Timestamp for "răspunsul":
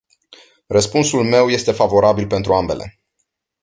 0.67-1.23